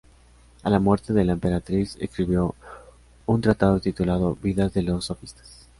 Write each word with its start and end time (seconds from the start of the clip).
A 0.63 0.69
la 0.71 0.79
muerte 0.79 1.13
de 1.13 1.23
la 1.23 1.33
emperatriz 1.33 1.95
escribió 1.99 2.55
un 3.27 3.39
tratado 3.39 3.79
titulado 3.79 4.35
"Vidas 4.41 4.73
de 4.73 4.81
los 4.81 5.05
sofistas". 5.05 5.69